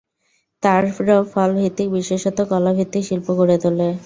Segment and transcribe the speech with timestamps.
[0.63, 0.89] তারা
[1.31, 3.89] ফল ভিত্তিক বিশেষত কলা ভিত্তিক শিল্প গড়ে তোলে।